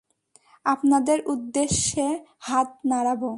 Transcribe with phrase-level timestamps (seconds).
[0.65, 2.07] আপনাদের উদ্দেশ্যে
[2.47, 3.29] হাত নাড়াবো।